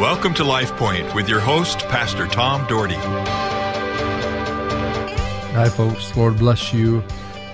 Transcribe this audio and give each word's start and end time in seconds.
Welcome 0.00 0.32
to 0.36 0.44
Life 0.44 0.74
Point 0.76 1.14
with 1.14 1.28
your 1.28 1.40
host, 1.40 1.80
Pastor 1.88 2.26
Tom 2.26 2.66
Dougherty. 2.66 2.94
Hi, 5.52 5.68
folks. 5.68 6.16
Lord 6.16 6.38
bless 6.38 6.72
you. 6.72 7.04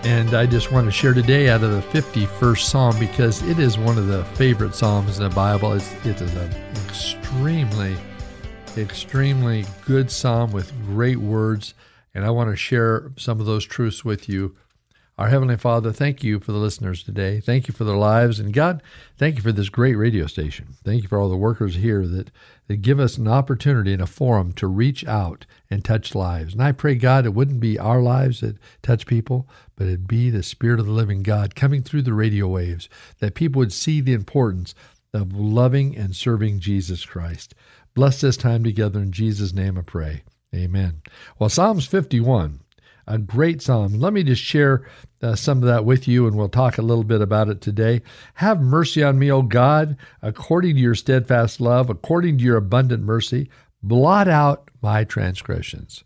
And 0.05 0.33
I 0.33 0.47
just 0.47 0.71
want 0.71 0.85
to 0.85 0.93
share 0.93 1.13
today 1.13 1.49
out 1.49 1.65
of 1.65 1.73
the 1.73 1.81
51st 2.01 2.61
Psalm 2.61 2.97
because 3.01 3.43
it 3.43 3.59
is 3.59 3.77
one 3.77 3.99
of 3.99 4.07
the 4.07 4.25
favorite 4.37 4.77
Psalms 4.77 5.19
in 5.19 5.29
the 5.29 5.35
Bible. 5.35 5.73
It's, 5.73 5.93
it 6.07 6.21
is 6.21 6.33
an 6.37 6.53
extremely, 6.87 7.97
extremely 8.77 9.65
good 9.85 10.09
Psalm 10.09 10.53
with 10.53 10.73
great 10.87 11.19
words. 11.19 11.75
And 12.15 12.25
I 12.25 12.31
want 12.31 12.51
to 12.51 12.57
share 12.57 13.11
some 13.17 13.41
of 13.41 13.47
those 13.47 13.65
truths 13.65 14.05
with 14.05 14.29
you 14.29 14.55
our 15.19 15.29
Heavenly 15.29 15.57
Father, 15.57 15.93
thank 15.93 16.23
you 16.23 16.41
for 16.41 16.53
the 16.53 16.59
listeners 16.59 17.03
today. 17.03 17.41
Thank 17.41 17.69
you 17.69 17.75
for 17.75 17.85
their 17.85 17.97
lives. 17.97 18.39
And 18.39 18.53
God, 18.53 18.83
thank 19.17 19.37
you 19.37 19.43
for 19.43 19.53
this 19.53 19.71
great 19.71 19.95
radio 19.95 20.27
station. 20.27 20.75
Thank 20.85 21.03
you 21.03 21.09
for 21.09 21.19
all 21.19 21.31
the 21.31 21.37
workers 21.37 21.77
here 21.77 22.07
that, 22.07 22.31
that 22.69 22.83
give 22.83 23.01
us 23.01 23.17
an 23.17 23.27
opportunity 23.27 23.95
and 23.95 24.03
a 24.03 24.07
forum 24.07 24.53
to 24.55 24.67
reach 24.67 25.07
out 25.07 25.47
and 25.71 25.83
touch 25.83 26.15
lives. 26.15 26.53
And 26.53 26.63
I 26.63 26.73
pray, 26.73 26.97
God, 26.97 27.25
it 27.25 27.33
wouldn't 27.33 27.61
be 27.61 27.79
our 27.79 28.03
lives 28.03 28.41
that 28.41 28.59
touch 28.83 29.07
people, 29.07 29.49
but 29.75 29.87
it'd 29.87 30.07
be 30.07 30.29
the 30.29 30.43
Spirit 30.43 30.81
of 30.81 30.87
the 30.87 30.93
living 30.93 31.23
God 31.23 31.55
coming 31.55 31.83
through 31.83 32.03
the 32.03 32.13
radio 32.13 32.47
waves, 32.47 32.91
that 33.21 33.35
people 33.35 33.61
would 33.61 33.73
see 33.73 34.03
the 34.03 34.13
importance 34.13 34.75
of 35.15 35.35
loving 35.35 35.97
and 35.97 36.15
serving 36.15 36.61
Jesus 36.61 37.07
Christ. 37.07 37.55
Bless 37.95 38.21
this 38.21 38.37
time 38.37 38.63
together 38.63 39.01
in 39.01 39.13
Jesus' 39.13 39.55
name 39.55 39.79
I 39.79 39.83
pray. 39.83 40.25
Amen. 40.55 41.01
Well, 41.39 41.49
Psalms 41.49 41.87
51 41.87 42.61
a 43.07 43.19
great 43.19 43.63
psalm. 43.63 44.01
Let 44.01 44.13
me 44.13 44.23
just 44.23 44.43
share 44.43 44.89
uh, 45.23 45.35
some 45.35 45.59
of 45.59 45.65
that 45.65 45.85
with 45.85 46.09
you, 46.09 46.27
and 46.27 46.37
we'll 46.37 46.49
talk 46.49 46.79
a 46.79 46.83
little 46.83 47.05
bit 47.05 47.21
about 47.21 47.49
it 47.49 47.61
today. 47.61 48.03
Have 48.35 48.61
mercy 48.61 49.03
on 49.03 49.19
me, 49.19 49.31
O 49.31 49.43
God, 49.43 49.97
according 50.23 50.75
to 50.77 50.81
your 50.81 50.95
steadfast 50.95 51.61
love, 51.61 51.89
according 51.89 52.39
to 52.39 52.45
your 52.45 52.57
abundant 52.57 53.03
mercy. 53.03 53.51
Blot 53.83 54.29
out 54.29 54.71
my 54.83 55.05
transgressions. 55.05 56.05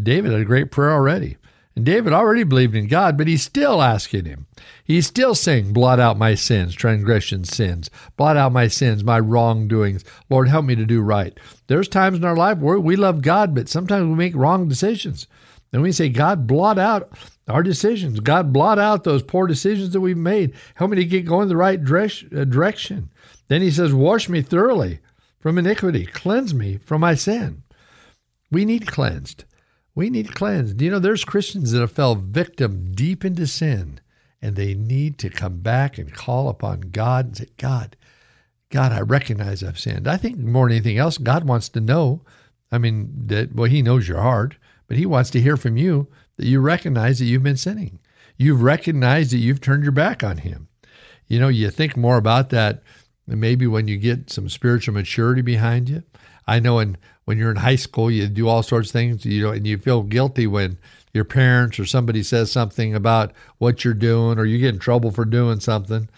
David 0.00 0.32
had 0.32 0.40
a 0.40 0.44
great 0.44 0.70
prayer 0.70 0.92
already. 0.92 1.36
And 1.78 1.86
David 1.86 2.12
already 2.12 2.42
believed 2.42 2.74
in 2.74 2.88
God, 2.88 3.16
but 3.16 3.28
he's 3.28 3.44
still 3.44 3.80
asking 3.80 4.24
him. 4.24 4.46
He's 4.82 5.06
still 5.06 5.36
saying, 5.36 5.72
Blot 5.72 6.00
out 6.00 6.18
my 6.18 6.34
sins, 6.34 6.74
transgressions, 6.74 7.54
sins. 7.54 7.88
Blot 8.16 8.36
out 8.36 8.50
my 8.50 8.66
sins, 8.66 9.04
my 9.04 9.20
wrongdoings. 9.20 10.04
Lord, 10.28 10.48
help 10.48 10.64
me 10.64 10.74
to 10.74 10.84
do 10.84 11.00
right. 11.00 11.38
There's 11.68 11.86
times 11.86 12.18
in 12.18 12.24
our 12.24 12.34
life 12.34 12.58
where 12.58 12.80
we 12.80 12.96
love 12.96 13.22
God, 13.22 13.54
but 13.54 13.68
sometimes 13.68 14.08
we 14.08 14.16
make 14.16 14.34
wrong 14.34 14.68
decisions. 14.68 15.28
And 15.72 15.82
we 15.82 15.92
say, 15.92 16.08
God, 16.08 16.46
blot 16.46 16.78
out 16.78 17.12
our 17.46 17.62
decisions. 17.62 18.20
God, 18.20 18.52
blot 18.52 18.78
out 18.78 19.04
those 19.04 19.22
poor 19.22 19.46
decisions 19.46 19.90
that 19.90 20.00
we've 20.00 20.16
made. 20.16 20.54
Help 20.74 20.90
me 20.90 20.96
to 20.96 21.04
get 21.04 21.26
going 21.26 21.48
the 21.48 21.56
right 21.56 21.78
uh, 21.80 22.44
direction. 22.44 23.10
Then 23.48 23.62
he 23.62 23.70
says, 23.70 23.92
Wash 23.92 24.28
me 24.28 24.42
thoroughly 24.42 25.00
from 25.40 25.58
iniquity, 25.58 26.06
cleanse 26.06 26.52
me 26.52 26.78
from 26.78 27.00
my 27.00 27.14
sin. 27.14 27.62
We 28.50 28.64
need 28.64 28.86
cleansed. 28.86 29.44
We 29.94 30.10
need 30.10 30.34
cleansed. 30.34 30.80
You 30.80 30.90
know, 30.90 30.98
there's 30.98 31.24
Christians 31.24 31.72
that 31.72 31.80
have 31.80 31.92
fell 31.92 32.14
victim 32.14 32.92
deep 32.94 33.24
into 33.24 33.46
sin, 33.46 34.00
and 34.40 34.56
they 34.56 34.74
need 34.74 35.18
to 35.18 35.30
come 35.30 35.60
back 35.60 35.98
and 35.98 36.12
call 36.12 36.48
upon 36.48 36.80
God 36.92 37.26
and 37.26 37.36
say, 37.36 37.46
God, 37.56 37.96
God, 38.70 38.92
I 38.92 39.00
recognize 39.00 39.62
I've 39.62 39.78
sinned. 39.78 40.06
I 40.08 40.16
think 40.16 40.38
more 40.38 40.68
than 40.68 40.76
anything 40.76 40.98
else, 40.98 41.18
God 41.18 41.44
wants 41.44 41.68
to 41.70 41.80
know. 41.80 42.22
I 42.70 42.78
mean, 42.78 43.10
that 43.26 43.54
well, 43.54 43.70
He 43.70 43.82
knows 43.82 44.08
your 44.08 44.20
heart. 44.20 44.56
But 44.88 44.96
he 44.96 45.06
wants 45.06 45.30
to 45.30 45.40
hear 45.40 45.56
from 45.56 45.76
you 45.76 46.08
that 46.36 46.46
you 46.46 46.60
recognize 46.60 47.18
that 47.18 47.26
you've 47.26 47.42
been 47.42 47.56
sinning. 47.56 48.00
You've 48.36 48.62
recognized 48.62 49.32
that 49.32 49.38
you've 49.38 49.60
turned 49.60 49.82
your 49.84 49.92
back 49.92 50.24
on 50.24 50.38
him. 50.38 50.68
You 51.28 51.38
know, 51.38 51.48
you 51.48 51.70
think 51.70 51.96
more 51.96 52.16
about 52.16 52.50
that 52.50 52.82
maybe 53.26 53.66
when 53.66 53.88
you 53.88 53.98
get 53.98 54.30
some 54.30 54.48
spiritual 54.48 54.94
maturity 54.94 55.42
behind 55.42 55.88
you. 55.88 56.02
I 56.46 56.60
know 56.60 56.76
when, 56.76 56.96
when 57.26 57.36
you're 57.36 57.50
in 57.50 57.58
high 57.58 57.76
school, 57.76 58.10
you 58.10 58.26
do 58.26 58.48
all 58.48 58.62
sorts 58.62 58.88
of 58.88 58.92
things, 58.94 59.26
you 59.26 59.42
know, 59.42 59.52
and 59.52 59.66
you 59.66 59.76
feel 59.76 60.02
guilty 60.02 60.46
when 60.46 60.78
your 61.12 61.24
parents 61.24 61.78
or 61.78 61.84
somebody 61.84 62.22
says 62.22 62.50
something 62.50 62.94
about 62.94 63.32
what 63.58 63.84
you're 63.84 63.92
doing 63.92 64.38
or 64.38 64.46
you 64.46 64.58
get 64.58 64.74
in 64.74 64.80
trouble 64.80 65.10
for 65.10 65.26
doing 65.26 65.60
something. 65.60 66.08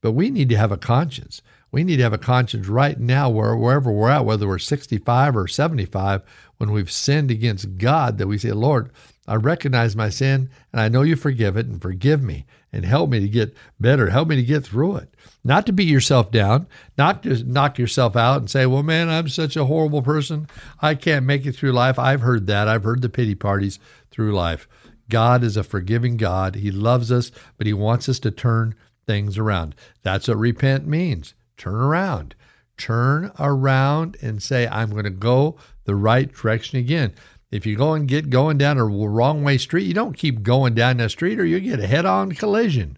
But 0.00 0.12
we 0.12 0.30
need 0.30 0.48
to 0.50 0.56
have 0.56 0.70
a 0.70 0.76
conscience. 0.76 1.42
We 1.72 1.84
need 1.84 1.96
to 1.96 2.02
have 2.02 2.12
a 2.12 2.18
conscience 2.18 2.66
right 2.66 2.98
now, 2.98 3.30
where, 3.30 3.56
wherever 3.56 3.92
we're 3.92 4.10
at, 4.10 4.24
whether 4.24 4.48
we're 4.48 4.58
65 4.58 5.36
or 5.36 5.46
75, 5.46 6.22
when 6.58 6.72
we've 6.72 6.90
sinned 6.90 7.30
against 7.30 7.78
God, 7.78 8.18
that 8.18 8.26
we 8.26 8.38
say, 8.38 8.52
Lord, 8.52 8.90
I 9.26 9.36
recognize 9.36 9.94
my 9.94 10.08
sin 10.08 10.50
and 10.72 10.80
I 10.80 10.88
know 10.88 11.02
you 11.02 11.14
forgive 11.14 11.56
it 11.56 11.66
and 11.66 11.80
forgive 11.80 12.20
me 12.22 12.46
and 12.72 12.84
help 12.84 13.10
me 13.10 13.20
to 13.20 13.28
get 13.28 13.54
better. 13.78 14.10
Help 14.10 14.28
me 14.28 14.36
to 14.36 14.42
get 14.42 14.64
through 14.64 14.96
it. 14.96 15.14
Not 15.44 15.66
to 15.66 15.72
beat 15.72 15.88
yourself 15.88 16.32
down, 16.32 16.66
not 16.98 17.22
to 17.22 17.44
knock 17.44 17.78
yourself 17.78 18.16
out 18.16 18.38
and 18.38 18.50
say, 18.50 18.66
well, 18.66 18.82
man, 18.82 19.08
I'm 19.08 19.28
such 19.28 19.56
a 19.56 19.66
horrible 19.66 20.02
person. 20.02 20.48
I 20.80 20.96
can't 20.96 21.26
make 21.26 21.46
it 21.46 21.52
through 21.52 21.72
life. 21.72 21.98
I've 21.98 22.22
heard 22.22 22.48
that. 22.48 22.66
I've 22.66 22.84
heard 22.84 23.02
the 23.02 23.08
pity 23.08 23.36
parties 23.36 23.78
through 24.10 24.32
life. 24.34 24.68
God 25.08 25.44
is 25.44 25.56
a 25.56 25.62
forgiving 25.62 26.16
God. 26.16 26.56
He 26.56 26.70
loves 26.70 27.12
us, 27.12 27.30
but 27.56 27.66
He 27.66 27.72
wants 27.72 28.08
us 28.08 28.18
to 28.20 28.30
turn 28.30 28.74
things 29.06 29.38
around. 29.38 29.74
That's 30.02 30.28
what 30.28 30.36
repent 30.36 30.86
means 30.86 31.34
turn 31.60 31.74
around. 31.74 32.34
Turn 32.76 33.30
around 33.38 34.16
and 34.22 34.42
say, 34.42 34.66
I'm 34.66 34.90
going 34.90 35.04
to 35.04 35.10
go 35.10 35.56
the 35.84 35.94
right 35.94 36.32
direction 36.32 36.78
again. 36.78 37.12
If 37.50 37.66
you 37.66 37.76
go 37.76 37.92
and 37.92 38.08
get 38.08 38.30
going 38.30 38.58
down 38.58 38.78
a 38.78 38.84
wrong 38.84 39.42
way 39.42 39.58
street, 39.58 39.86
you 39.86 39.94
don't 39.94 40.16
keep 40.16 40.42
going 40.42 40.74
down 40.74 40.96
that 40.98 41.10
street 41.10 41.38
or 41.38 41.44
you 41.44 41.60
get 41.60 41.80
a 41.80 41.86
head 41.86 42.06
on 42.06 42.32
collision. 42.32 42.96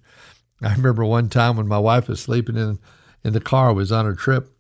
I 0.63 0.73
remember 0.75 1.05
one 1.05 1.29
time 1.29 1.57
when 1.57 1.67
my 1.67 1.79
wife 1.79 2.09
was 2.09 2.21
sleeping 2.21 2.57
in, 2.57 2.79
in 3.25 3.33
the 3.33 3.41
car, 3.41 3.73
was 3.73 3.91
on 3.91 4.07
a 4.07 4.15
trip. 4.15 4.55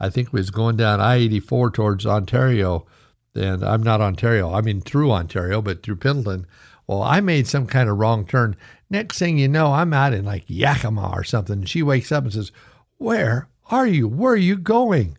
I 0.00 0.10
think 0.10 0.32
we 0.32 0.40
was 0.40 0.50
going 0.50 0.76
down 0.76 1.00
I 1.00 1.16
84 1.16 1.70
towards 1.70 2.06
Ontario. 2.06 2.86
And 3.34 3.62
I'm 3.62 3.82
not 3.82 4.00
Ontario, 4.00 4.52
I 4.52 4.60
mean 4.60 4.80
through 4.80 5.12
Ontario, 5.12 5.62
but 5.62 5.82
through 5.82 5.96
Pendleton. 5.96 6.46
Well, 6.86 7.02
I 7.02 7.20
made 7.20 7.46
some 7.46 7.66
kind 7.66 7.88
of 7.88 7.98
wrong 7.98 8.26
turn. 8.26 8.56
Next 8.90 9.18
thing 9.18 9.38
you 9.38 9.48
know, 9.48 9.72
I'm 9.72 9.92
out 9.92 10.14
in 10.14 10.24
like 10.24 10.44
Yakima 10.46 11.12
or 11.14 11.22
something. 11.22 11.64
She 11.64 11.82
wakes 11.82 12.10
up 12.10 12.24
and 12.24 12.32
says, 12.32 12.50
where 12.98 13.48
are 13.70 13.86
you? 13.86 14.08
Where 14.08 14.32
are 14.32 14.36
you 14.36 14.56
going? 14.56 15.16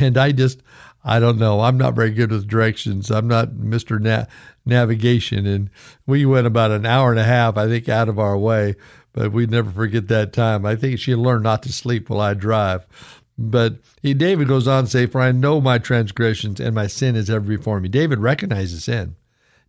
And 0.00 0.18
I 0.18 0.32
just, 0.32 0.62
I 1.02 1.18
don't 1.18 1.38
know. 1.38 1.62
I'm 1.62 1.78
not 1.78 1.94
very 1.94 2.10
good 2.10 2.30
with 2.30 2.46
directions. 2.46 3.10
I'm 3.10 3.26
not 3.26 3.52
Mr. 3.52 3.98
Na- 3.98 4.26
navigation. 4.66 5.46
And 5.46 5.70
we 6.06 6.26
went 6.26 6.46
about 6.46 6.70
an 6.70 6.84
hour 6.84 7.10
and 7.10 7.18
a 7.18 7.24
half, 7.24 7.56
I 7.56 7.66
think, 7.66 7.88
out 7.88 8.10
of 8.10 8.18
our 8.18 8.36
way. 8.36 8.74
But 9.14 9.32
we 9.32 9.46
never 9.46 9.70
forget 9.70 10.08
that 10.08 10.34
time. 10.34 10.66
I 10.66 10.76
think 10.76 10.98
she 10.98 11.14
learned 11.14 11.44
not 11.44 11.62
to 11.62 11.72
sleep 11.72 12.10
while 12.10 12.20
I 12.20 12.34
drive. 12.34 12.86
But 13.38 13.76
he, 14.02 14.12
David 14.12 14.48
goes 14.48 14.68
on 14.68 14.84
to 14.84 14.90
say, 14.90 15.06
For 15.06 15.20
I 15.20 15.32
know 15.32 15.60
my 15.60 15.78
transgressions 15.78 16.60
and 16.60 16.74
my 16.74 16.86
sin 16.86 17.16
is 17.16 17.30
ever 17.30 17.46
before 17.46 17.80
me. 17.80 17.88
David 17.88 18.18
recognizes 18.18 18.84
sin. 18.84 19.16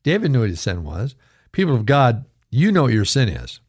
David 0.04 0.32
knew 0.32 0.42
what 0.42 0.50
his 0.50 0.60
sin 0.60 0.84
was. 0.84 1.16
People 1.52 1.76
of 1.76 1.86
God, 1.86 2.26
you 2.50 2.72
know 2.72 2.84
what 2.84 2.94
your 2.94 3.06
sin 3.06 3.30
is. 3.30 3.62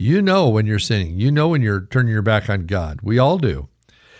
You 0.00 0.22
know 0.22 0.48
when 0.48 0.64
you're 0.64 0.78
sinning. 0.78 1.20
You 1.20 1.30
know 1.30 1.48
when 1.48 1.60
you're 1.60 1.82
turning 1.82 2.10
your 2.10 2.22
back 2.22 2.48
on 2.48 2.64
God. 2.64 3.00
We 3.02 3.18
all 3.18 3.36
do. 3.36 3.68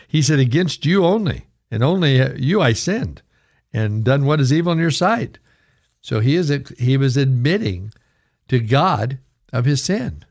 He 0.07 0.21
said, 0.21 0.39
Against 0.39 0.85
you 0.85 1.07
only, 1.07 1.47
and 1.71 1.83
only 1.83 2.39
you 2.39 2.61
I 2.61 2.75
sinned, 2.75 3.23
and 3.73 4.05
done 4.05 4.27
what 4.27 4.43
is 4.43 4.53
evil 4.53 4.73
in 4.73 4.79
your 4.79 4.91
sight. 4.91 5.39
So 6.03 6.21
he 6.21 6.37
is 6.37 6.53
he 6.79 6.99
was 6.99 7.17
admitting 7.17 7.95
to 8.49 8.61
God 8.61 9.21
of 9.55 9.65
his 9.65 9.83
sin. 9.83 10.27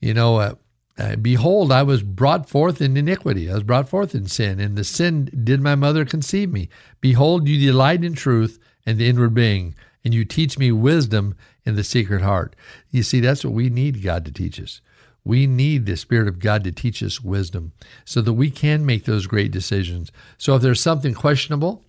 You 0.00 0.14
know, 0.14 0.38
uh, 0.38 0.54
uh, 0.98 1.14
behold, 1.14 1.70
I 1.70 1.84
was 1.84 2.02
brought 2.02 2.48
forth 2.48 2.80
in 2.80 2.96
iniquity. 2.96 3.48
I 3.48 3.54
was 3.54 3.62
brought 3.62 3.88
forth 3.88 4.16
in 4.16 4.26
sin, 4.26 4.58
and 4.58 4.76
the 4.76 4.82
sin 4.82 5.30
did 5.44 5.60
my 5.60 5.76
mother 5.76 6.04
conceive 6.04 6.50
me. 6.50 6.68
Behold, 7.00 7.46
you 7.46 7.64
delight 7.64 8.02
in 8.02 8.14
truth 8.14 8.58
and 8.84 8.98
the 8.98 9.08
inward 9.08 9.32
being, 9.32 9.76
and 10.06 10.14
you 10.14 10.24
teach 10.24 10.56
me 10.56 10.70
wisdom 10.70 11.34
in 11.64 11.74
the 11.74 11.82
secret 11.82 12.22
heart. 12.22 12.54
You 12.92 13.02
see, 13.02 13.18
that's 13.18 13.44
what 13.44 13.52
we 13.52 13.68
need 13.68 14.04
God 14.04 14.24
to 14.26 14.30
teach 14.30 14.60
us. 14.60 14.80
We 15.24 15.48
need 15.48 15.84
the 15.84 15.96
Spirit 15.96 16.28
of 16.28 16.38
God 16.38 16.62
to 16.62 16.70
teach 16.70 17.02
us 17.02 17.20
wisdom 17.20 17.72
so 18.04 18.20
that 18.20 18.34
we 18.34 18.48
can 18.48 18.86
make 18.86 19.04
those 19.04 19.26
great 19.26 19.50
decisions. 19.50 20.12
So 20.38 20.54
if 20.54 20.62
there's 20.62 20.80
something 20.80 21.12
questionable, 21.12 21.84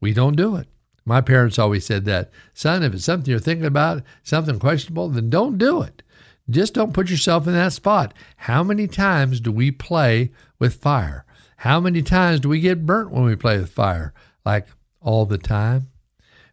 we 0.00 0.14
don't 0.14 0.34
do 0.34 0.56
it. 0.56 0.66
My 1.04 1.20
parents 1.20 1.58
always 1.58 1.84
said 1.84 2.06
that, 2.06 2.30
son, 2.54 2.82
if 2.82 2.94
it's 2.94 3.04
something 3.04 3.30
you're 3.30 3.38
thinking 3.38 3.66
about, 3.66 4.02
something 4.22 4.58
questionable, 4.58 5.10
then 5.10 5.28
don't 5.28 5.58
do 5.58 5.82
it. 5.82 6.02
Just 6.48 6.72
don't 6.72 6.94
put 6.94 7.10
yourself 7.10 7.46
in 7.46 7.52
that 7.52 7.74
spot. 7.74 8.14
How 8.36 8.62
many 8.64 8.86
times 8.86 9.40
do 9.40 9.52
we 9.52 9.70
play 9.70 10.30
with 10.58 10.76
fire? 10.76 11.26
How 11.58 11.80
many 11.80 12.00
times 12.00 12.40
do 12.40 12.48
we 12.48 12.60
get 12.60 12.86
burnt 12.86 13.10
when 13.10 13.24
we 13.24 13.36
play 13.36 13.58
with 13.58 13.68
fire? 13.68 14.14
Like 14.42 14.68
all 15.02 15.26
the 15.26 15.36
time? 15.36 15.88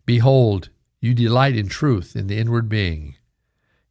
Behold, 0.06 0.68
you 1.02 1.14
delight 1.14 1.56
in 1.56 1.68
truth 1.68 2.16
in 2.16 2.28
the 2.28 2.38
inward 2.38 2.68
being, 2.68 3.16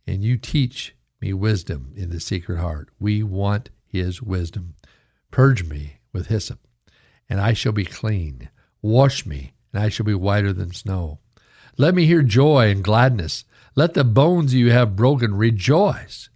and 0.06 0.22
you 0.22 0.36
teach 0.36 0.94
me 1.20 1.32
wisdom 1.32 1.92
in 1.96 2.10
the 2.10 2.20
secret 2.20 2.58
heart. 2.58 2.88
We 2.98 3.22
want 3.22 3.70
his 3.86 4.22
wisdom. 4.22 4.74
Purge 5.30 5.64
me 5.64 6.00
with 6.12 6.28
hyssop, 6.28 6.60
and 7.28 7.40
I 7.40 7.52
shall 7.52 7.72
be 7.72 7.84
clean. 7.84 8.50
Wash 8.82 9.26
me, 9.26 9.52
and 9.72 9.82
I 9.82 9.88
shall 9.88 10.06
be 10.06 10.14
whiter 10.14 10.52
than 10.52 10.72
snow. 10.72 11.18
Let 11.76 11.94
me 11.94 12.06
hear 12.06 12.22
joy 12.22 12.70
and 12.70 12.82
gladness. 12.82 13.44
Let 13.74 13.94
the 13.94 14.04
bones 14.04 14.54
you 14.54 14.72
have 14.72 14.96
broken 14.96 15.34
rejoice. 15.34 16.28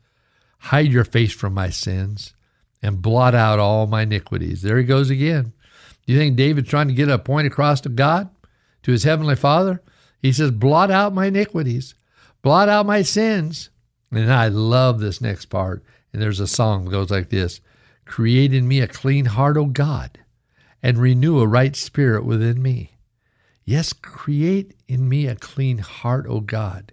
Hide 0.59 0.93
your 0.93 1.05
face 1.05 1.33
from 1.33 1.55
my 1.55 1.71
sins 1.71 2.35
and 2.81 3.03
blot 3.03 3.35
out 3.35 3.59
all 3.59 3.87
my 3.87 4.03
iniquities. 4.03 4.63
There 4.63 4.79
he 4.79 4.85
goes 4.85 5.11
again. 5.11 5.53
Do 6.07 6.13
You 6.13 6.19
think 6.19 6.37
David's 6.37 6.69
trying 6.69 6.89
to 6.89 6.95
get 6.95 7.09
a 7.09 7.19
point 7.19 7.47
across 7.47 7.81
to 7.83 7.89
God, 7.89 8.29
to 8.83 8.93
his 8.93 9.05
heavenly 9.05 9.37
Father? 9.37 9.83
He 10.23 10.33
says, 10.33 10.53
blot 10.53 10.91
out 10.91 11.13
my 11.13 11.27
iniquities, 11.27 11.97
blot 12.41 12.69
out 12.69 12.87
my 12.87 13.03
sins. 13.03 13.71
And 14.13 14.33
I 14.33 14.49
love 14.49 15.01
this 15.01 15.21
next 15.21 15.47
part. 15.47 15.85
And 16.13 16.23
there's 16.23 16.41
a 16.41 16.47
song 16.47 16.85
that 16.85 16.93
goes 16.93 17.11
like 17.11 17.29
this 17.29 17.61
Create 18.05 18.55
in 18.55 18.69
me 18.69 18.81
a 18.81 18.87
clean 18.87 19.25
heart, 19.25 19.57
O 19.57 19.67
God, 19.67 20.21
and 20.83 20.99
renew 20.99 21.41
a 21.41 21.47
right 21.47 21.75
spirit 21.75 22.25
within 22.25 22.63
me. 22.63 22.93
Yes, 23.65 23.93
create 23.93 24.75
in 24.89 25.09
me 25.09 25.27
a 25.27 25.37
clean 25.37 25.79
heart, 25.79 26.27
O 26.29 26.41
God. 26.41 26.93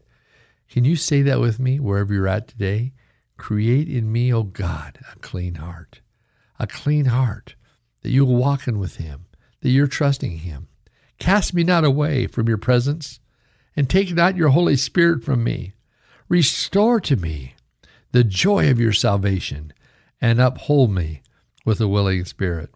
Can 0.70 0.86
you 0.86 0.96
say 0.96 1.22
that 1.24 1.40
with 1.40 1.60
me 1.60 1.80
wherever 1.80 2.14
you're 2.14 2.28
at 2.28 2.48
today? 2.48 2.94
Create 3.38 3.88
in 3.90 4.12
me, 4.12 4.34
O 4.34 4.44
God, 4.44 5.00
a 5.12 5.20
clean 5.20 5.56
heart. 5.56 6.02
A 6.60 6.68
clean 6.68 7.06
heart 7.06 7.56
that 8.02 8.12
you're 8.12 8.26
walking 8.26 8.78
with 8.78 8.98
Him, 8.98 9.26
that 9.62 9.70
you're 9.70 9.88
trusting 9.88 10.40
Him. 10.40 10.68
Cast 11.20 11.54
me 11.54 11.64
not 11.64 11.84
away 11.84 12.28
from 12.28 12.48
your 12.48 12.58
presence, 12.58 13.20
and 13.76 13.90
take 13.90 14.14
not 14.14 14.38
your 14.38 14.50
Holy 14.50 14.78
Spirit 14.78 15.24
from 15.24 15.44
me. 15.44 15.74
Restore 16.30 17.00
to 17.02 17.18
me 17.18 17.56
the 18.12 18.24
joy 18.24 18.72
of 18.72 18.80
your 18.80 18.94
salvation, 18.94 19.74
and 20.22 20.40
uphold 20.40 20.92
me 20.92 21.22
with 21.66 21.80
a 21.80 21.88
willing 21.88 22.26
spirit. 22.26 22.72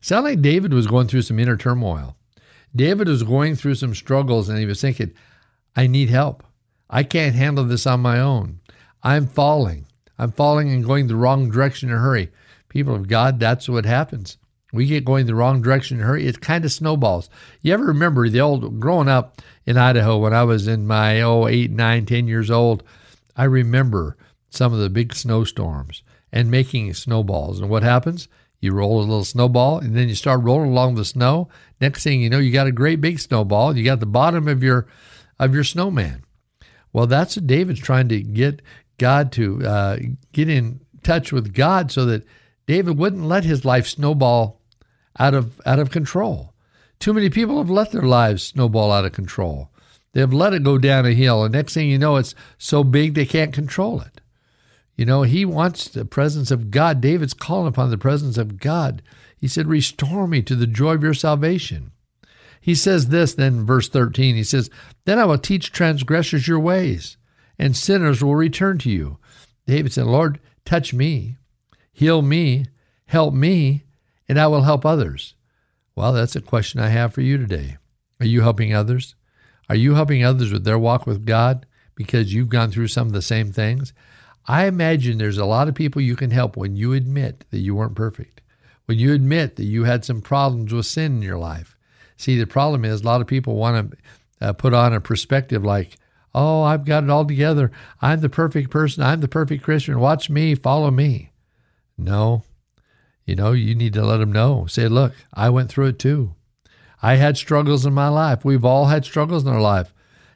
Sound 0.00 0.24
like 0.24 0.42
David 0.42 0.72
was 0.72 0.86
going 0.86 1.08
through 1.08 1.22
some 1.22 1.38
inner 1.38 1.56
turmoil. 1.56 2.16
David 2.74 3.08
was 3.08 3.22
going 3.22 3.56
through 3.56 3.74
some 3.74 3.94
struggles, 3.94 4.48
and 4.48 4.58
he 4.58 4.66
was 4.66 4.80
thinking, 4.80 5.12
I 5.74 5.86
need 5.86 6.10
help. 6.10 6.44
I 6.88 7.02
can't 7.02 7.34
handle 7.34 7.64
this 7.64 7.86
on 7.86 8.00
my 8.00 8.20
own. 8.20 8.60
I'm 9.02 9.26
falling. 9.26 9.86
I'm 10.18 10.32
falling 10.32 10.70
and 10.70 10.84
going 10.84 11.06
the 11.06 11.16
wrong 11.16 11.50
direction 11.50 11.88
in 11.88 11.96
a 11.96 11.98
hurry. 11.98 12.30
People 12.68 12.94
of 12.94 13.08
God, 13.08 13.40
that's 13.40 13.68
what 13.68 13.86
happens 13.86 14.36
we 14.72 14.86
get 14.86 15.04
going 15.04 15.26
the 15.26 15.34
wrong 15.34 15.62
direction 15.62 15.98
in 15.98 16.04
a 16.04 16.06
hurry, 16.06 16.26
it 16.26 16.40
kind 16.40 16.64
of 16.64 16.72
snowballs. 16.72 17.28
You 17.60 17.72
ever 17.72 17.86
remember 17.86 18.28
the 18.28 18.40
old 18.40 18.80
growing 18.80 19.08
up 19.08 19.40
in 19.66 19.76
Idaho 19.76 20.18
when 20.18 20.32
I 20.32 20.44
was 20.44 20.68
in 20.68 20.86
my 20.86 21.20
oh 21.20 21.46
eight, 21.46 21.70
nine, 21.70 22.06
ten 22.06 22.28
years 22.28 22.50
old? 22.50 22.82
I 23.36 23.44
remember 23.44 24.16
some 24.50 24.72
of 24.72 24.80
the 24.80 24.90
big 24.90 25.14
snowstorms 25.14 26.02
and 26.32 26.50
making 26.50 26.92
snowballs. 26.94 27.60
And 27.60 27.70
what 27.70 27.82
happens? 27.82 28.28
You 28.60 28.72
roll 28.72 28.98
a 28.98 29.00
little 29.00 29.24
snowball 29.24 29.78
and 29.78 29.96
then 29.96 30.08
you 30.08 30.14
start 30.14 30.42
rolling 30.42 30.70
along 30.70 30.94
the 30.94 31.04
snow. 31.04 31.48
Next 31.80 32.04
thing 32.04 32.20
you 32.20 32.28
know, 32.28 32.38
you 32.38 32.52
got 32.52 32.66
a 32.66 32.72
great 32.72 33.00
big 33.00 33.18
snowball. 33.18 33.76
You 33.76 33.84
got 33.84 34.00
the 34.00 34.06
bottom 34.06 34.48
of 34.48 34.62
your 34.62 34.86
of 35.38 35.54
your 35.54 35.64
snowman. 35.64 36.24
Well, 36.92 37.06
that's 37.06 37.36
what 37.36 37.46
David's 37.46 37.80
trying 37.80 38.08
to 38.08 38.20
get 38.20 38.60
God 38.98 39.32
to 39.32 39.66
uh, 39.66 39.98
get 40.32 40.50
in 40.50 40.80
touch 41.02 41.32
with 41.32 41.54
God 41.54 41.90
so 41.90 42.04
that 42.04 42.26
David 42.66 42.98
wouldn't 42.98 43.24
let 43.24 43.44
his 43.44 43.64
life 43.64 43.86
snowball 43.86 44.59
out 45.18 45.34
of 45.34 45.60
out 45.66 45.78
of 45.78 45.90
control. 45.90 46.54
Too 46.98 47.14
many 47.14 47.30
people 47.30 47.58
have 47.58 47.70
let 47.70 47.92
their 47.92 48.02
lives 48.02 48.42
snowball 48.42 48.92
out 48.92 49.04
of 49.04 49.12
control. 49.12 49.70
They 50.12 50.20
have 50.20 50.32
let 50.32 50.52
it 50.52 50.64
go 50.64 50.76
down 50.76 51.06
a 51.06 51.12
hill, 51.12 51.44
and 51.44 51.52
next 51.52 51.74
thing 51.74 51.88
you 51.88 51.98
know, 51.98 52.16
it's 52.16 52.34
so 52.58 52.82
big 52.84 53.14
they 53.14 53.26
can't 53.26 53.52
control 53.54 54.00
it. 54.00 54.20
You 54.96 55.06
know, 55.06 55.22
he 55.22 55.44
wants 55.44 55.88
the 55.88 56.04
presence 56.04 56.50
of 56.50 56.70
God. 56.70 57.00
David's 57.00 57.32
calling 57.32 57.68
upon 57.68 57.90
the 57.90 57.96
presence 57.96 58.36
of 58.36 58.58
God. 58.58 59.02
He 59.36 59.48
said, 59.48 59.66
Restore 59.66 60.26
me 60.26 60.42
to 60.42 60.54
the 60.54 60.66
joy 60.66 60.94
of 60.94 61.02
your 61.02 61.14
salvation. 61.14 61.92
He 62.60 62.74
says 62.74 63.08
this 63.08 63.32
then, 63.32 63.64
verse 63.64 63.88
13. 63.88 64.34
He 64.34 64.44
says, 64.44 64.68
Then 65.06 65.18
I 65.18 65.24
will 65.24 65.38
teach 65.38 65.72
transgressors 65.72 66.46
your 66.46 66.60
ways, 66.60 67.16
and 67.58 67.74
sinners 67.74 68.22
will 68.22 68.36
return 68.36 68.76
to 68.78 68.90
you. 68.90 69.16
David 69.66 69.92
said, 69.92 70.04
Lord, 70.04 70.38
touch 70.66 70.92
me, 70.92 71.38
heal 71.92 72.20
me, 72.20 72.66
help 73.06 73.32
me, 73.32 73.84
and 74.30 74.38
I 74.38 74.46
will 74.46 74.62
help 74.62 74.86
others? 74.86 75.34
Well, 75.96 76.12
that's 76.12 76.36
a 76.36 76.40
question 76.40 76.78
I 76.78 76.90
have 76.90 77.12
for 77.12 77.20
you 77.20 77.36
today. 77.36 77.78
Are 78.20 78.26
you 78.26 78.42
helping 78.42 78.72
others? 78.72 79.16
Are 79.68 79.74
you 79.74 79.96
helping 79.96 80.24
others 80.24 80.52
with 80.52 80.62
their 80.62 80.78
walk 80.78 81.04
with 81.04 81.26
God 81.26 81.66
because 81.96 82.32
you've 82.32 82.48
gone 82.48 82.70
through 82.70 82.86
some 82.86 83.08
of 83.08 83.12
the 83.12 83.22
same 83.22 83.50
things? 83.50 83.92
I 84.46 84.66
imagine 84.66 85.18
there's 85.18 85.36
a 85.36 85.44
lot 85.44 85.66
of 85.66 85.74
people 85.74 86.00
you 86.00 86.14
can 86.14 86.30
help 86.30 86.56
when 86.56 86.76
you 86.76 86.92
admit 86.92 87.44
that 87.50 87.58
you 87.58 87.74
weren't 87.74 87.96
perfect, 87.96 88.40
when 88.86 89.00
you 89.00 89.12
admit 89.12 89.56
that 89.56 89.64
you 89.64 89.82
had 89.82 90.04
some 90.04 90.22
problems 90.22 90.72
with 90.72 90.86
sin 90.86 91.16
in 91.16 91.22
your 91.22 91.38
life. 91.38 91.76
See, 92.16 92.38
the 92.38 92.46
problem 92.46 92.84
is 92.84 93.00
a 93.00 93.06
lot 93.06 93.20
of 93.20 93.26
people 93.26 93.56
want 93.56 93.90
to 93.90 94.46
uh, 94.46 94.52
put 94.52 94.72
on 94.72 94.92
a 94.92 95.00
perspective 95.00 95.64
like, 95.64 95.96
oh, 96.36 96.62
I've 96.62 96.84
got 96.84 97.02
it 97.02 97.10
all 97.10 97.24
together. 97.24 97.72
I'm 98.00 98.20
the 98.20 98.28
perfect 98.28 98.70
person. 98.70 99.02
I'm 99.02 99.22
the 99.22 99.26
perfect 99.26 99.64
Christian. 99.64 99.98
Watch 99.98 100.30
me, 100.30 100.54
follow 100.54 100.92
me. 100.92 101.32
No, 101.98 102.44
you 103.30 103.36
know, 103.36 103.52
you 103.52 103.74
need 103.74 103.94
to 103.94 104.04
let 104.04 104.18
them 104.18 104.32
know. 104.32 104.66
Say, 104.66 104.88
look, 104.88 105.14
I 105.32 105.48
went 105.50 105.70
through 105.70 105.86
it 105.86 105.98
too. 105.98 106.34
I 107.02 107.14
had 107.14 107.36
struggles 107.36 107.86
in 107.86 107.94
my 107.94 108.08
life. 108.08 108.44
We've 108.44 108.64
all 108.64 108.86
had 108.86 109.04
struggles 109.04 109.44
in 109.44 109.52
our 109.52 109.60
life. 109.60 109.94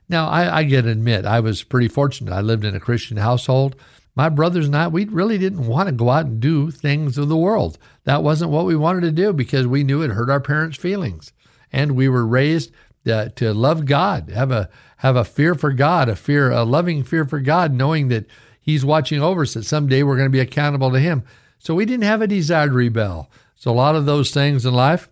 Now, 0.09 0.29
I, 0.29 0.59
I 0.59 0.63
get 0.65 0.83
to 0.83 0.91
admit, 0.91 1.25
I 1.25 1.41
was 1.41 1.63
pretty 1.63 1.89
fortunate. 1.89 2.33
I 2.33 2.41
lived 2.41 2.65
in 2.65 2.75
a 2.75 2.81
Christian 2.81 3.17
household. 3.17 3.77
My 4.15 4.29
brothers 4.29 4.67
and 4.67 4.77
I, 4.77 4.89
we 4.89 5.07
really 5.07 5.39
didn't 5.39 5.67
want 5.67 5.89
to 5.89 5.93
go 5.93 6.11
out 6.11 6.27
and 6.27 6.41
do 6.41 6.71
things 6.71 7.19
of 7.19 7.29
the 7.29 7.37
world. 7.37 7.79
That 8.05 8.23
wasn't 8.23 8.53
what 8.53 8.67
we 8.67 8.77
wanted 8.77 9.01
to 9.03 9.11
do 9.11 9.33
because 9.33 9.67
we 9.67 9.83
knew 9.83 10.03
it 10.03 10.11
hurt 10.11 10.31
our 10.31 10.41
parents' 10.41 10.77
feelings. 10.77 11.33
And 11.73 11.93
we 11.93 12.09
were 12.09 12.27
raised 12.27 12.71
uh, 13.11 13.31
to 13.37 13.53
love 13.53 13.87
God, 13.87 14.31
have 14.31 14.51
a 14.51 14.71
have 14.99 15.17
a 15.17 15.25
fear 15.25 15.55
for 15.55 15.73
God, 15.73 16.09
a 16.09 16.17
fear, 16.17 16.51
a 16.51 16.63
loving 16.63 17.03
fear 17.03 17.27
for 17.27 17.41
God, 17.41 17.73
knowing 17.75 18.09
that 18.09 18.27
He's 18.61 18.85
watching 18.85 19.21
over 19.21 19.43
us. 19.43 19.55
That 19.55 19.65
someday 19.65 20.03
we're 20.03 20.17
going 20.17 20.29
to 20.29 20.33
be 20.33 20.41
accountable 20.41 20.93
to 20.93 21.01
Him. 21.01 21.25
So 21.65 21.75
we 21.75 21.87
didn't 21.87 22.05
have 22.05 22.21
a 22.21 22.27
desire 22.27 22.69
to 22.69 22.75
rebel. 22.75 23.31
So 23.55 23.71
a 23.71 23.73
lot 23.73 23.97
of 23.97 24.05
those 24.05 24.31
things 24.31 24.67
in 24.67 24.75
life, 24.75 25.09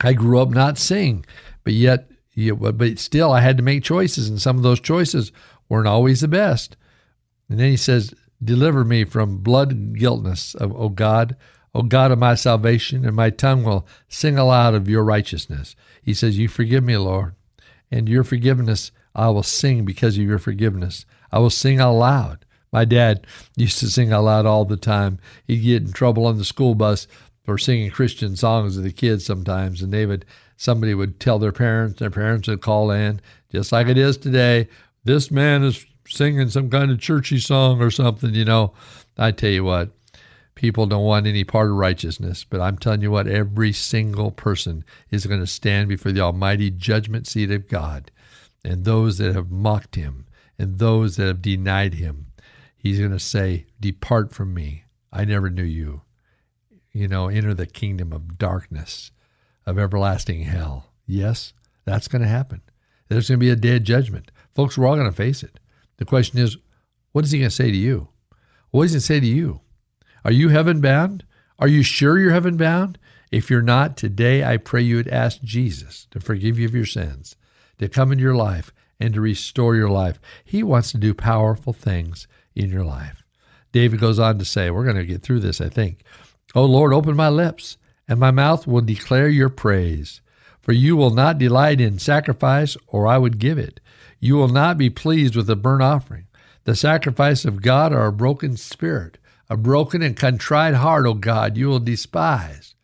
I 0.00 0.12
grew 0.12 0.40
up 0.40 0.50
not 0.50 0.76
seeing, 0.76 1.24
but 1.62 1.72
yet, 1.72 2.10
but 2.36 2.98
still, 2.98 3.30
I 3.30 3.42
had 3.42 3.56
to 3.58 3.62
make 3.62 3.84
choices, 3.84 4.28
and 4.28 4.42
some 4.42 4.56
of 4.56 4.64
those 4.64 4.80
choices 4.80 5.30
weren't 5.68 5.86
always 5.86 6.20
the 6.20 6.26
best. 6.26 6.76
And 7.48 7.60
then 7.60 7.70
he 7.70 7.76
says, 7.76 8.12
"Deliver 8.42 8.84
me 8.84 9.04
from 9.04 9.38
blood 9.38 9.94
guiltness, 9.94 10.56
O 10.60 10.88
God, 10.88 11.36
O 11.72 11.82
God 11.82 12.10
of 12.10 12.18
my 12.18 12.34
salvation, 12.34 13.04
and 13.04 13.14
my 13.14 13.30
tongue 13.30 13.62
will 13.62 13.86
sing 14.08 14.36
aloud 14.36 14.74
of 14.74 14.88
your 14.88 15.04
righteousness." 15.04 15.76
He 16.02 16.12
says, 16.12 16.38
"You 16.38 16.48
forgive 16.48 16.82
me, 16.82 16.96
Lord, 16.96 17.36
and 17.88 18.08
your 18.08 18.24
forgiveness 18.24 18.90
I 19.14 19.28
will 19.28 19.44
sing 19.44 19.84
because 19.84 20.18
of 20.18 20.24
your 20.24 20.40
forgiveness. 20.40 21.06
I 21.30 21.38
will 21.38 21.50
sing 21.50 21.78
aloud." 21.78 22.44
My 22.72 22.84
dad 22.84 23.26
used 23.56 23.78
to 23.80 23.88
sing 23.88 24.12
out 24.12 24.24
loud 24.24 24.46
all 24.46 24.64
the 24.64 24.76
time. 24.76 25.18
He'd 25.46 25.60
get 25.60 25.82
in 25.82 25.92
trouble 25.92 26.26
on 26.26 26.38
the 26.38 26.44
school 26.44 26.74
bus 26.74 27.06
for 27.44 27.56
singing 27.56 27.90
Christian 27.90 28.36
songs 28.36 28.74
to 28.74 28.82
the 28.82 28.92
kids 28.92 29.24
sometimes, 29.24 29.80
and 29.80 29.92
they 29.92 30.04
would 30.06 30.26
somebody 30.56 30.92
would 30.92 31.18
tell 31.18 31.38
their 31.38 31.52
parents, 31.52 31.98
their 31.98 32.10
parents 32.10 32.48
would 32.48 32.60
call 32.60 32.90
in, 32.90 33.20
just 33.50 33.72
like 33.72 33.86
it 33.86 33.96
is 33.96 34.16
today. 34.16 34.68
This 35.04 35.30
man 35.30 35.62
is 35.62 35.86
singing 36.06 36.50
some 36.50 36.68
kind 36.68 36.90
of 36.90 37.00
churchy 37.00 37.38
song 37.38 37.80
or 37.80 37.90
something, 37.90 38.34
you 38.34 38.44
know. 38.44 38.74
I 39.16 39.30
tell 39.30 39.50
you 39.50 39.64
what, 39.64 39.90
people 40.54 40.86
don't 40.86 41.04
want 41.04 41.26
any 41.26 41.44
part 41.44 41.70
of 41.70 41.76
righteousness, 41.76 42.44
but 42.44 42.60
I'm 42.60 42.76
telling 42.76 43.02
you 43.02 43.10
what, 43.10 43.26
every 43.26 43.72
single 43.72 44.30
person 44.30 44.84
is 45.10 45.26
going 45.26 45.40
to 45.40 45.46
stand 45.46 45.88
before 45.88 46.12
the 46.12 46.20
almighty 46.20 46.70
judgment 46.70 47.26
seat 47.26 47.50
of 47.50 47.68
God. 47.68 48.10
And 48.64 48.84
those 48.84 49.18
that 49.18 49.34
have 49.34 49.50
mocked 49.50 49.94
him 49.94 50.26
and 50.58 50.78
those 50.78 51.16
that 51.16 51.26
have 51.26 51.40
denied 51.40 51.94
him 51.94 52.27
he's 52.78 52.98
going 52.98 53.10
to 53.10 53.20
say, 53.20 53.66
Depart 53.78 54.32
from 54.32 54.54
me. 54.54 54.84
I 55.12 55.24
never 55.24 55.50
knew 55.50 55.64
you. 55.64 56.02
You 56.92 57.08
know, 57.08 57.28
enter 57.28 57.54
the 57.54 57.66
kingdom 57.66 58.12
of 58.12 58.38
darkness, 58.38 59.10
of 59.66 59.78
everlasting 59.78 60.42
hell. 60.42 60.92
Yes, 61.06 61.52
that's 61.84 62.08
going 62.08 62.22
to 62.22 62.28
happen. 62.28 62.62
There's 63.08 63.28
going 63.28 63.38
to 63.38 63.44
be 63.44 63.50
a 63.50 63.56
day 63.56 63.76
of 63.76 63.82
judgment. 63.82 64.30
Folks, 64.54 64.76
we're 64.76 64.86
all 64.86 64.96
going 64.96 65.10
to 65.10 65.16
face 65.16 65.42
it. 65.42 65.60
The 65.98 66.04
question 66.04 66.38
is, 66.38 66.56
what 67.12 67.24
is 67.24 67.30
he 67.30 67.38
going 67.38 67.50
to 67.50 67.54
say 67.54 67.70
to 67.70 67.76
you? 67.76 68.08
What 68.70 68.84
does 68.84 68.92
he 68.92 69.00
say 69.00 69.20
to 69.20 69.26
you? 69.26 69.60
Are 70.24 70.32
you 70.32 70.48
heaven 70.50 70.80
bound? 70.80 71.24
Are 71.58 71.68
you 71.68 71.82
sure 71.82 72.18
you're 72.18 72.32
heaven 72.32 72.56
bound? 72.56 72.98
If 73.30 73.50
you're 73.50 73.62
not, 73.62 73.96
today 73.96 74.44
I 74.44 74.56
pray 74.56 74.82
you 74.82 74.96
would 74.96 75.08
ask 75.08 75.40
Jesus 75.42 76.06
to 76.10 76.20
forgive 76.20 76.58
you 76.58 76.66
of 76.66 76.74
your 76.74 76.86
sins, 76.86 77.36
to 77.78 77.88
come 77.88 78.12
into 78.12 78.22
your 78.22 78.36
life, 78.36 78.72
and 79.00 79.14
to 79.14 79.20
restore 79.20 79.76
your 79.76 79.90
life. 79.90 80.18
He 80.44 80.62
wants 80.62 80.90
to 80.92 80.98
do 80.98 81.14
powerful 81.14 81.72
things 81.72 82.26
in 82.58 82.70
your 82.70 82.84
life. 82.84 83.24
David 83.72 84.00
goes 84.00 84.18
on 84.18 84.38
to 84.38 84.44
say, 84.44 84.70
We're 84.70 84.84
going 84.84 84.96
to 84.96 85.04
get 85.04 85.22
through 85.22 85.40
this, 85.40 85.60
I 85.60 85.68
think. 85.68 86.02
Oh 86.54 86.64
Lord, 86.64 86.92
open 86.92 87.16
my 87.16 87.28
lips, 87.28 87.76
and 88.06 88.18
my 88.18 88.30
mouth 88.30 88.66
will 88.66 88.80
declare 88.80 89.28
your 89.28 89.48
praise. 89.48 90.20
For 90.60 90.72
you 90.72 90.96
will 90.96 91.10
not 91.10 91.38
delight 91.38 91.80
in 91.80 91.98
sacrifice, 91.98 92.76
or 92.86 93.06
I 93.06 93.16
would 93.16 93.38
give 93.38 93.58
it. 93.58 93.80
You 94.20 94.36
will 94.36 94.48
not 94.48 94.76
be 94.76 94.90
pleased 94.90 95.36
with 95.36 95.48
a 95.48 95.56
burnt 95.56 95.82
offering. 95.82 96.26
The 96.64 96.76
sacrifice 96.76 97.44
of 97.44 97.62
God 97.62 97.92
are 97.92 98.06
a 98.06 98.12
broken 98.12 98.56
spirit, 98.56 99.16
a 99.48 99.56
broken 99.56 100.02
and 100.02 100.16
contrite 100.16 100.74
heart, 100.74 101.06
O 101.06 101.14
God, 101.14 101.56
you 101.56 101.68
will 101.68 101.78
despise. 101.78 102.74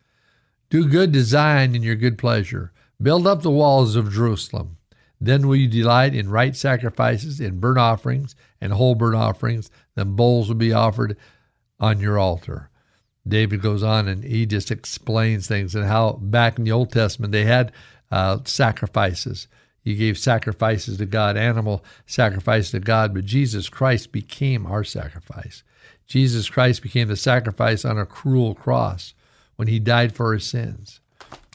Do 0.69 0.87
good 0.87 1.11
design 1.11 1.75
in 1.75 1.83
your 1.83 1.95
good 1.95 2.17
pleasure. 2.17 2.71
Build 3.01 3.27
up 3.27 3.43
the 3.43 3.51
walls 3.51 3.95
of 3.95 4.11
Jerusalem. 4.11 4.77
Then 5.21 5.47
will 5.47 5.55
you 5.55 5.67
delight 5.67 6.15
in 6.15 6.29
right 6.29 6.55
sacrifices, 6.55 7.39
in 7.39 7.59
burnt 7.59 7.77
offerings 7.77 8.35
and 8.65 8.73
whole 8.73 8.95
burnt 8.95 9.15
offerings. 9.15 9.69
Then 9.95 10.15
bowls 10.15 10.49
will 10.49 10.55
be 10.55 10.73
offered 10.73 11.15
on 11.79 11.99
your 11.99 12.19
altar. 12.19 12.69
David 13.27 13.61
goes 13.61 13.83
on 13.83 14.07
and 14.07 14.23
he 14.23 14.45
just 14.45 14.71
explains 14.71 15.47
things 15.47 15.73
and 15.73 15.85
how 15.85 16.13
back 16.13 16.57
in 16.57 16.65
the 16.65 16.71
Old 16.71 16.91
Testament 16.91 17.31
they 17.31 17.45
had 17.45 17.71
uh, 18.11 18.39
sacrifices. 18.43 19.47
You 19.83 19.95
gave 19.95 20.17
sacrifices 20.17 20.97
to 20.97 21.05
God, 21.05 21.37
animal 21.37 21.83
sacrifice 22.05 22.71
to 22.71 22.79
God, 22.79 23.13
but 23.13 23.25
Jesus 23.25 23.69
Christ 23.69 24.11
became 24.11 24.65
our 24.65 24.83
sacrifice. 24.83 25.63
Jesus 26.07 26.49
Christ 26.49 26.81
became 26.81 27.07
the 27.07 27.15
sacrifice 27.15 27.85
on 27.85 27.97
a 27.97 28.05
cruel 28.05 28.53
cross 28.53 29.13
when 29.55 29.67
he 29.67 29.79
died 29.79 30.13
for 30.13 30.33
our 30.33 30.39
sins. 30.39 31.01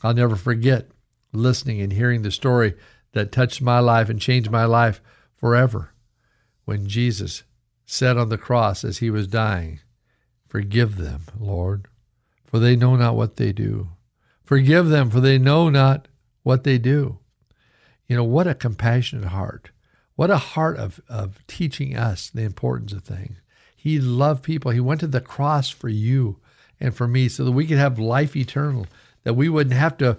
I'll 0.02 0.14
never 0.14 0.36
forget 0.36 0.88
listening 1.32 1.80
and 1.80 1.92
hearing 1.92 2.22
the 2.22 2.30
story 2.30 2.74
that 3.12 3.32
touched 3.32 3.60
my 3.60 3.78
life 3.78 4.08
and 4.08 4.20
changed 4.20 4.50
my 4.50 4.64
life 4.64 5.00
forever 5.36 5.89
when 6.70 6.86
Jesus 6.86 7.42
said 7.84 8.16
on 8.16 8.28
the 8.28 8.38
cross 8.38 8.84
as 8.84 8.98
he 8.98 9.10
was 9.10 9.26
dying, 9.26 9.80
Forgive 10.46 10.98
them, 10.98 11.22
Lord, 11.36 11.88
for 12.46 12.60
they 12.60 12.76
know 12.76 12.94
not 12.94 13.16
what 13.16 13.38
they 13.38 13.50
do. 13.50 13.88
Forgive 14.44 14.88
them, 14.88 15.10
for 15.10 15.18
they 15.18 15.36
know 15.36 15.68
not 15.68 16.06
what 16.44 16.62
they 16.62 16.78
do. 16.78 17.18
You 18.06 18.14
know, 18.14 18.22
what 18.22 18.46
a 18.46 18.54
compassionate 18.54 19.30
heart. 19.30 19.72
What 20.14 20.30
a 20.30 20.38
heart 20.38 20.76
of, 20.76 21.00
of 21.08 21.44
teaching 21.48 21.96
us 21.96 22.30
the 22.30 22.42
importance 22.42 22.92
of 22.92 23.02
things. 23.02 23.38
He 23.76 23.98
loved 23.98 24.44
people. 24.44 24.70
He 24.70 24.78
went 24.78 25.00
to 25.00 25.08
the 25.08 25.20
cross 25.20 25.70
for 25.70 25.88
you 25.88 26.38
and 26.78 26.94
for 26.94 27.08
me 27.08 27.28
so 27.28 27.44
that 27.44 27.50
we 27.50 27.66
could 27.66 27.78
have 27.78 27.98
life 27.98 28.36
eternal, 28.36 28.86
that 29.24 29.34
we 29.34 29.48
wouldn't 29.48 29.74
have 29.74 29.98
to 29.98 30.18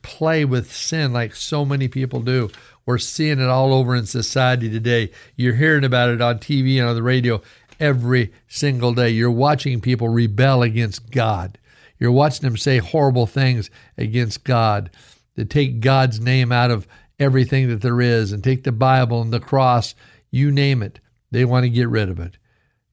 play 0.00 0.46
with 0.46 0.72
sin 0.72 1.12
like 1.12 1.34
so 1.34 1.66
many 1.66 1.86
people 1.86 2.22
do. 2.22 2.48
We're 2.84 2.98
seeing 2.98 3.38
it 3.38 3.48
all 3.48 3.72
over 3.72 3.94
in 3.94 4.06
society 4.06 4.70
today. 4.70 5.10
You're 5.36 5.54
hearing 5.54 5.84
about 5.84 6.10
it 6.10 6.20
on 6.20 6.38
TV 6.38 6.78
and 6.78 6.88
on 6.88 6.94
the 6.94 7.02
radio 7.02 7.40
every 7.78 8.32
single 8.48 8.94
day. 8.94 9.10
You're 9.10 9.30
watching 9.30 9.80
people 9.80 10.08
rebel 10.08 10.62
against 10.62 11.10
God. 11.10 11.58
You're 11.98 12.12
watching 12.12 12.48
them 12.48 12.56
say 12.56 12.78
horrible 12.78 13.26
things 13.26 13.70
against 13.96 14.44
God, 14.44 14.90
to 15.36 15.44
take 15.44 15.80
God's 15.80 16.20
name 16.20 16.52
out 16.52 16.70
of 16.70 16.86
everything 17.18 17.68
that 17.68 17.80
there 17.80 18.00
is 18.00 18.32
and 18.32 18.42
take 18.42 18.64
the 18.64 18.72
Bible 18.72 19.22
and 19.22 19.32
the 19.32 19.40
cross, 19.40 19.94
you 20.30 20.50
name 20.50 20.82
it. 20.82 21.00
They 21.30 21.44
want 21.44 21.64
to 21.64 21.70
get 21.70 21.88
rid 21.88 22.08
of 22.08 22.18
it. 22.18 22.36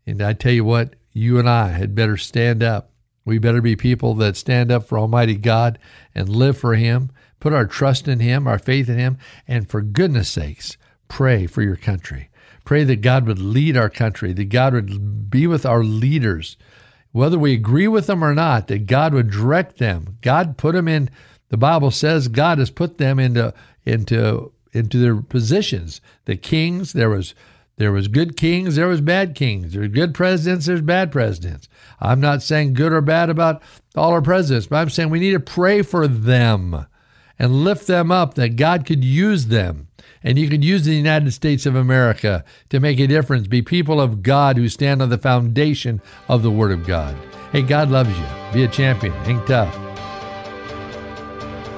And 0.06 0.22
I 0.22 0.34
tell 0.34 0.52
you 0.52 0.64
what, 0.64 0.96
you 1.12 1.40
and 1.40 1.50
I 1.50 1.70
had 1.70 1.96
better 1.96 2.18
stand 2.18 2.64
up. 2.64 2.92
We 3.26 3.38
better 3.38 3.62
be 3.62 3.76
people 3.76 4.14
that 4.16 4.38
stand 4.38 4.72
up 4.72 4.86
for 4.86 4.98
Almighty 4.98 5.36
God 5.36 5.78
and 6.16 6.30
live 6.30 6.58
for 6.58 6.76
Him, 6.76 7.12
put 7.40 7.54
our 7.54 7.66
trust 7.66 8.08
in 8.08 8.20
Him, 8.20 8.48
our 8.48 8.60
faith 8.60 8.90
in 8.90 8.98
Him, 8.98 9.18
and 9.48 9.70
for 9.70 9.82
goodness 9.82 10.30
sakes, 10.30 10.78
pray 11.08 11.48
for 11.48 11.62
your 11.62 11.76
country. 11.76 12.30
Pray 12.66 12.84
that 12.84 13.02
God 13.02 13.26
would 13.26 13.40
lead 13.40 13.76
our 13.76 13.90
country, 13.90 14.34
that 14.34 14.50
God 14.50 14.74
would 14.74 15.30
be 15.30 15.48
with 15.48 15.66
our 15.66 15.84
leaders, 15.84 16.58
whether 17.12 17.40
we 17.40 17.54
agree 17.54 17.88
with 17.88 18.08
them 18.08 18.24
or 18.24 18.36
not, 18.36 18.68
that 18.68 18.86
God 18.86 19.14
would 19.14 19.32
direct 19.32 19.78
them. 19.78 20.18
God 20.22 20.58
put 20.58 20.76
them 20.76 20.88
in, 20.88 21.10
the 21.50 21.58
Bible 21.58 21.92
says 21.92 22.28
God 22.28 22.60
has 22.60 22.70
put 22.70 23.00
them 23.00 23.20
into, 23.20 23.54
into, 23.86 24.52
into 24.72 25.00
their 25.00 25.16
positions. 25.16 26.02
The 26.26 26.36
kings, 26.36 26.94
there 26.94 27.10
was 27.10 27.34
there 27.78 27.94
was 27.94 28.10
good 28.10 28.36
kings, 28.36 28.76
there 28.76 28.90
was 28.90 29.00
bad 29.00 29.36
kings. 29.36 29.72
There's 29.72 29.88
good 29.88 30.14
presidents, 30.14 30.66
there's 30.66 30.82
bad 30.82 31.14
presidents. 31.14 31.70
I'm 32.02 32.20
not 32.20 32.44
saying 32.44 32.74
good 32.74 32.92
or 32.92 33.00
bad 33.00 33.30
about 33.30 33.64
all 33.96 34.12
our 34.12 34.22
presidents, 34.22 34.68
but 34.68 34.76
I'm 34.76 34.90
saying 34.90 35.10
we 35.10 35.22
need 35.22 35.32
to 35.32 35.40
pray 35.40 35.82
for 35.82 36.06
them 36.06 36.86
and 37.40 37.64
lift 37.64 37.88
them 37.88 38.12
up 38.12 38.36
that 38.36 38.58
God 38.58 38.86
could 38.86 39.04
use 39.04 39.48
them 39.48 39.88
and 40.24 40.38
you 40.38 40.50
could 40.50 40.64
use 40.64 40.84
the 40.84 40.94
United 40.94 41.32
States 41.32 41.66
of 41.66 41.76
America 41.76 42.44
to 42.70 42.80
make 42.80 43.00
a 43.00 43.08
difference, 43.08 43.48
be 43.48 43.62
people 43.62 44.02
of 44.02 44.22
God 44.22 44.58
who 44.58 44.68
stand 44.68 45.02
on 45.02 45.10
the 45.10 45.18
foundation 45.18 46.02
of 46.28 46.44
the 46.44 46.52
Word 46.52 46.72
of 46.72 46.86
God. 46.86 47.16
Hey, 47.52 47.62
God 47.62 47.90
loves 47.90 48.18
you. 48.18 48.26
Be 48.54 48.64
a 48.64 48.68
champion. 48.68 49.14
Hang 49.24 49.44
tough. 49.46 49.74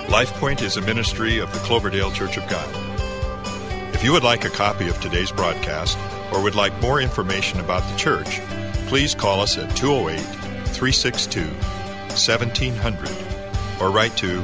LifePoint 0.08 0.62
is 0.62 0.76
a 0.76 0.82
ministry 0.82 1.38
of 1.38 1.54
the 1.54 1.60
Cloverdale 1.60 2.12
Church 2.12 2.38
of 2.38 2.50
God. 2.50 2.68
If 3.94 4.04
you 4.04 4.12
would 4.12 4.24
like 4.24 4.44
a 4.44 4.50
copy 4.50 4.90
of 4.90 5.00
today's 5.00 5.32
broadcast 5.32 5.98
or 6.34 6.42
would 6.42 6.56
like 6.56 6.82
more 6.82 7.00
information 7.00 7.60
about 7.60 7.90
the 7.90 7.98
church, 7.98 8.42
please 8.88 9.14
call 9.14 9.40
us 9.40 9.58
at 9.58 9.74
208 9.78 10.20
362 10.74 11.42
1700 11.46 13.10
or 13.80 13.92
write 13.92 14.18
to 14.18 14.44